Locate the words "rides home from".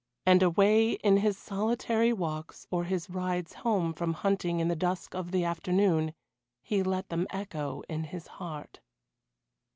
3.07-4.13